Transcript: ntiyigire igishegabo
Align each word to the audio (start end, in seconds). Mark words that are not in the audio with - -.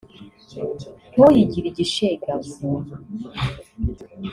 ntiyigire 1.13 1.67
igishegabo 1.69 2.49